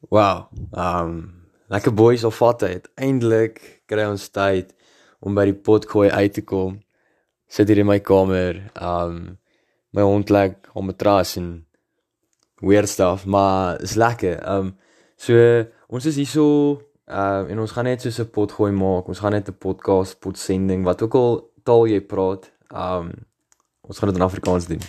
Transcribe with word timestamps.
Wow. 0.00 0.48
Um 0.72 1.34
lekker 1.68 1.94
boys 1.94 2.24
of 2.24 2.36
vat 2.36 2.60
dit. 2.62 2.90
Eindelik 2.94 3.82
kry 3.90 4.06
ons 4.06 4.28
tyd 4.30 4.70
om 5.20 5.34
by 5.34 5.48
die 5.50 5.56
potgooi 5.56 6.08
uit 6.10 6.36
te 6.38 6.44
kom. 6.46 6.78
Sit 7.50 7.68
hier 7.68 7.82
in 7.82 7.90
my 7.90 7.98
kamer. 7.98 8.62
Um 8.78 9.38
my 9.90 10.04
hond 10.06 10.30
lê 10.30 10.44
op 10.72 10.82
'n 10.82 10.86
matras 10.86 11.36
en 11.36 11.66
weird 12.60 12.88
stuff, 12.88 13.26
maar 13.26 13.80
is 13.82 13.94
lekker. 13.94 14.38
Um 14.46 14.76
so 15.16 15.34
ons 15.88 16.06
is 16.06 16.16
hier 16.16 16.26
so 16.26 16.46
uh 17.08 17.44
en 17.50 17.58
ons 17.58 17.72
gaan 17.72 17.84
net 17.84 18.00
so 18.02 18.22
'n 18.22 18.30
potgooi 18.30 18.72
maak. 18.72 19.08
Ons 19.08 19.18
gaan 19.18 19.32
net 19.32 19.48
'n 19.48 19.58
podcast 19.58 20.20
pot 20.20 20.38
sending 20.38 20.84
wat 20.84 21.02
ook 21.02 21.14
al 21.14 21.50
taal 21.64 21.86
jy 21.86 22.00
praat. 22.00 22.52
Um 22.70 23.27
ons 23.88 23.98
gaan 23.98 24.12
dit 24.12 24.18
in 24.20 24.24
Afrikaans 24.24 24.68
doen. 24.68 24.82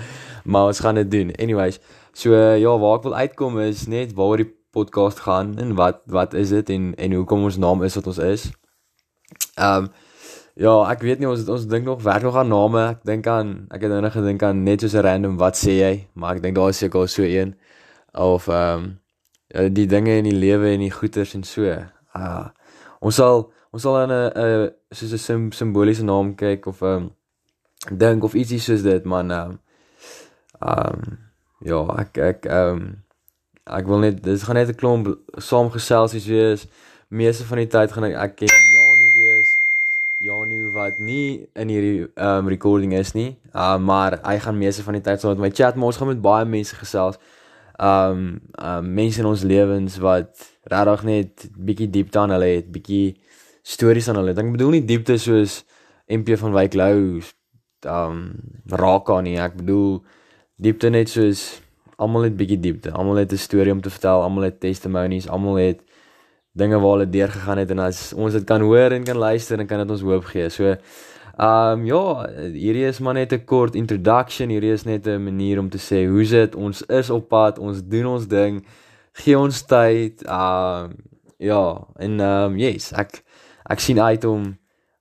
maar 0.50 0.70
ons 0.70 0.80
gaan 0.80 0.94
dit 1.00 1.10
doen. 1.10 1.32
Anyways, 1.42 1.80
so 2.12 2.34
ja, 2.34 2.78
waar 2.78 2.98
ek 3.00 3.06
wil 3.08 3.16
uitkom 3.18 3.58
is 3.64 3.86
net 3.90 4.14
waar 4.18 4.38
die 4.40 4.48
podcast 4.74 5.24
gaan 5.26 5.54
en 5.58 5.74
wat 5.78 6.02
wat 6.10 6.34
is 6.38 6.54
dit 6.54 6.72
en 6.74 6.94
en 6.94 7.18
hoekom 7.18 7.46
ons 7.50 7.58
naam 7.58 7.82
is 7.86 7.98
wat 8.00 8.10
ons 8.12 8.22
is. 8.22 8.48
Ehm 9.54 9.84
um, 9.84 9.92
ja, 10.54 10.74
ek 10.90 11.02
weet 11.02 11.18
nie 11.18 11.28
ons 11.28 11.46
ons 11.50 11.66
dink 11.66 11.86
nog 11.86 12.02
werk 12.02 12.22
nog 12.22 12.36
aan 12.38 12.52
name. 12.52 12.82
Ek 12.94 13.04
dink 13.06 13.26
aan 13.26 13.54
ek 13.74 13.86
het 13.86 13.90
nou 13.90 14.00
net 14.06 14.14
gedink 14.14 14.42
aan 14.42 14.62
net 14.62 14.86
so 14.86 14.98
'n 14.98 15.06
random 15.06 15.38
wat 15.38 15.58
sê 15.58 15.78
jy, 15.82 15.94
maar 16.14 16.36
ek 16.36 16.42
dink 16.42 16.56
daar 16.56 16.70
is 16.70 16.78
seker 16.78 17.08
so 17.08 17.22
een 17.22 17.56
of 18.14 18.48
ehm 18.48 18.94
um, 19.54 19.74
die 19.74 19.86
dinge 19.86 20.16
in 20.18 20.24
die 20.24 20.38
lewe 20.38 20.72
en 20.74 20.80
die 20.80 20.94
goeters 20.94 21.34
en 21.34 21.42
so. 21.42 21.66
Ah 22.14 22.54
ons 23.04 23.18
sal 23.20 23.50
ons 23.74 23.82
sal 23.84 24.00
in 24.02 24.12
'n 24.12 24.30
'n 24.44 24.70
soos 24.96 25.12
'n 25.12 25.18
sim, 25.26 25.42
simboliese 25.52 26.04
naam 26.04 26.34
kyk 26.34 26.66
of 26.66 26.82
ehm 26.82 26.96
um, 26.96 27.10
dink 27.90 28.24
of 28.24 28.34
ietsie 28.34 28.60
soos 28.60 28.82
dit 28.82 29.04
man 29.04 29.30
ehm 29.30 29.50
um, 29.50 29.58
um, 30.68 31.18
ja, 31.64 31.80
ek 31.98 32.18
ek 32.18 32.46
ehm 32.46 32.70
um, 32.76 32.86
ek 33.64 33.86
wil 33.88 34.02
net 34.04 34.22
dis 34.24 34.42
gaan 34.44 34.56
net 34.60 34.68
'n 34.68 34.80
klomp 34.80 35.18
saamgeselsies 35.36 36.26
wees. 36.26 36.66
Meeste 37.08 37.44
van 37.44 37.58
die 37.58 37.66
tyd 37.66 37.92
gaan 37.92 38.04
ek 38.04 38.16
ek 38.16 38.36
ken 38.36 38.48
Janu 38.48 39.08
wees. 39.16 39.48
Janu 40.20 40.72
wat 40.72 40.98
nie 40.98 41.48
in 41.54 41.68
hierdie 41.68 42.08
um 42.16 42.48
recording 42.48 42.92
is 42.92 43.12
nie. 43.12 43.36
Uh 43.54 43.78
maar 43.78 44.18
hy 44.22 44.38
gaan 44.38 44.58
meeste 44.58 44.82
van 44.82 44.94
die 44.94 45.02
tyd 45.02 45.20
saam 45.20 45.30
met 45.30 45.38
my 45.38 45.50
chat, 45.50 45.76
maar 45.76 45.86
ons 45.86 45.96
gaan 45.96 46.08
met 46.08 46.20
baie 46.20 46.44
mense 46.44 46.74
gesels. 46.74 47.18
Um 47.78 48.40
um 48.60 48.94
mense 48.94 49.20
in 49.20 49.26
ons 49.26 49.42
lewens 49.42 49.98
wat 49.98 50.52
regtig 50.64 51.02
net 51.02 51.48
bietjie 51.56 51.90
diepte 51.90 52.18
aan 52.18 52.30
hulle 52.30 52.50
het, 52.56 52.72
bietjie 52.72 53.16
stories 53.62 54.08
aan 54.08 54.16
hulle. 54.16 54.36
Ek 54.36 54.52
bedoel 54.52 54.70
nie 54.70 54.84
diepte 54.84 55.16
soos 55.18 55.64
MP 56.08 56.36
van 56.36 56.52
Wyk 56.52 56.74
Lou 56.74 57.20
um 57.86 58.32
raak 58.66 59.10
aan 59.10 59.24
nie. 59.24 59.38
Ek 59.38 59.56
bedoel 59.56 60.02
diepte 60.56 60.90
net 60.90 61.08
soos 61.08 61.62
almal 61.96 62.28
het 62.28 62.36
bietjie 62.36 62.60
diepte. 62.60 62.92
Almal 62.92 63.22
het 63.22 63.32
'n 63.32 63.36
storie 63.36 63.72
om 63.72 63.80
te 63.80 63.90
vertel, 63.90 64.22
almal 64.22 64.42
het 64.44 64.60
testimonies, 64.60 65.28
almal 65.28 65.54
het 65.56 65.80
dinge 66.52 66.78
waar 66.78 66.90
hulle 66.90 67.10
deur 67.10 67.28
gegaan 67.28 67.58
het 67.58 67.70
en 67.70 67.78
as 67.78 68.12
ons 68.12 68.32
dit 68.32 68.44
kan 68.44 68.60
hoor 68.60 68.90
en 68.94 69.04
kan 69.04 69.16
luister 69.16 69.58
en 69.58 69.66
kan 69.66 69.78
dit 69.78 69.90
ons 69.90 70.00
hoop 70.00 70.24
gee. 70.24 70.48
So 70.48 70.76
um, 71.38 71.84
ja, 71.86 72.28
hierdie 72.54 72.86
is 72.86 72.98
maar 72.98 73.14
net 73.14 73.32
'n 73.32 73.44
kort 73.44 73.74
introduction. 73.74 74.48
Hierdie 74.48 74.72
is 74.72 74.84
net 74.84 75.06
'n 75.06 75.24
manier 75.24 75.58
om 75.58 75.68
te 75.68 75.78
sê 75.78 76.06
hoe 76.06 76.24
dit 76.24 76.54
ons 76.54 76.82
is 76.82 77.10
op 77.10 77.28
pad, 77.28 77.58
ons 77.58 77.82
doen 77.82 78.06
ons 78.06 78.26
ding. 78.26 78.64
Gee 79.12 79.38
ons 79.38 79.62
tyd. 79.62 80.26
Um, 80.28 80.94
ja, 81.38 81.86
en 81.96 82.20
um, 82.20 82.56
yes, 82.56 82.92
ek 82.92 83.22
ek 83.70 83.80
sien 83.80 84.00
uit 84.00 84.24
om 84.24 84.58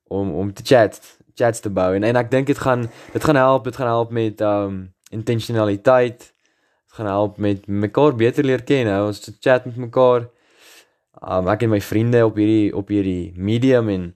om 0.08 0.34
om 0.34 0.54
te 0.54 0.64
chat, 0.66 1.18
chats 1.36 1.60
te 1.60 1.70
bou 1.70 1.94
en 1.96 2.04
en 2.04 2.20
ek 2.20 2.32
dink 2.32 2.48
dit 2.48 2.58
gaan 2.58 2.90
dit 3.14 3.24
gaan 3.24 3.40
help, 3.40 3.64
dit 3.64 3.76
gaan 3.76 3.88
help 3.88 4.12
met 4.12 4.42
um, 4.42 4.94
intentionaliteit 5.14 6.34
gaan 6.94 7.06
help 7.06 7.38
met 7.38 7.68
mekaar 7.68 8.16
beter 8.16 8.46
leer 8.46 8.64
ken. 8.64 8.86
Nou 8.86 9.08
ons 9.08 9.22
chat 9.42 9.66
met 9.66 9.78
mekaar. 9.88 10.28
Um 11.22 11.48
ek 11.50 11.66
en 11.66 11.74
my 11.74 11.80
vriende 11.82 12.22
op 12.26 12.38
hierdie 12.38 12.74
op 12.78 12.92
hierdie 12.94 13.34
medium 13.38 13.90
en 13.90 14.10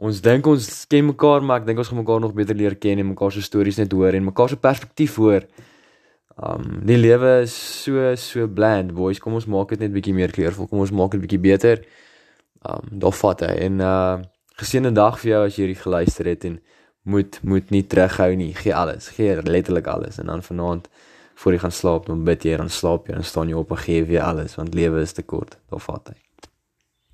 ons 0.00 0.20
dink 0.24 0.46
ons 0.46 0.68
ken 0.88 1.08
mekaar, 1.10 1.44
maar 1.44 1.62
ek 1.62 1.68
dink 1.68 1.80
ons 1.80 1.90
gaan 1.92 2.00
mekaar 2.00 2.20
nog 2.24 2.36
beter 2.36 2.56
leer 2.56 2.76
ken 2.80 3.00
en 3.00 3.10
mekaar 3.10 3.32
se 3.32 3.44
stories 3.44 3.80
net 3.80 3.92
hoor 3.92 4.16
en 4.16 4.28
mekaar 4.30 4.52
se 4.52 4.60
perspektief 4.60 5.18
hoor. 5.20 5.44
Um 6.36 6.80
die 6.88 6.96
lewe 7.00 7.42
is 7.44 7.56
so 7.56 8.14
so 8.20 8.48
bland, 8.48 8.94
boys. 8.96 9.20
Kom 9.20 9.36
ons 9.36 9.48
maak 9.48 9.74
dit 9.74 9.84
net 9.84 9.92
bietjie 9.92 10.16
meer 10.16 10.32
kleurvol. 10.32 10.70
Kom 10.72 10.84
ons 10.84 10.94
maak 10.96 11.16
dit 11.16 11.24
bietjie 11.24 11.42
beter. 11.50 11.84
Um 12.64 12.96
daar 13.04 13.16
vat 13.20 13.44
hy 13.44 13.52
en 13.68 13.84
uh 13.84 14.16
geseënde 14.60 14.92
dag 14.96 15.18
vir 15.20 15.30
jou 15.30 15.42
as 15.46 15.56
jy 15.56 15.66
hierdie 15.66 15.82
geluister 15.82 16.30
het 16.30 16.44
en 16.48 16.60
moet 17.06 17.38
moet 17.42 17.70
nie 17.70 17.84
terughou 17.86 18.32
nie. 18.36 18.52
Gee 18.54 18.74
alles. 18.74 19.08
Gee 19.14 19.36
letterlik 19.42 19.86
alles 19.86 20.18
en 20.18 20.32
dan 20.32 20.42
vanaand 20.42 20.88
voor 21.36 21.52
jy 21.52 21.58
gaan 21.58 21.72
slaap, 21.72 22.06
dan 22.06 22.24
bid 22.24 22.44
jy 22.44 22.56
en 22.56 22.64
dan 22.64 22.72
slaap 22.72 23.08
jy 23.08 23.18
en 23.18 23.24
staan 23.24 23.52
jy 23.52 23.58
op 23.60 23.74
en 23.76 23.84
gee 23.84 24.04
weer 24.08 24.24
alles 24.24 24.56
want 24.56 24.74
lewe 24.74 25.04
is 25.04 25.12
te 25.12 25.22
kort. 25.22 25.58
Daar 25.70 25.84
vat 25.84 26.14
hy. 26.14 26.25